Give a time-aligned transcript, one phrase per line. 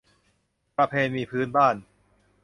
[0.77, 1.75] ประเพณีพื้นบ้าน